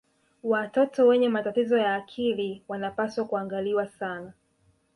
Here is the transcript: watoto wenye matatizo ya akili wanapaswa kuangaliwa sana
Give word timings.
watoto 0.43 1.07
wenye 1.07 1.29
matatizo 1.29 1.77
ya 1.77 1.95
akili 1.95 2.61
wanapaswa 2.67 3.25
kuangaliwa 3.25 3.87
sana 3.87 4.31